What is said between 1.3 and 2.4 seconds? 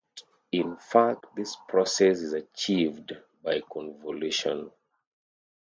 this process is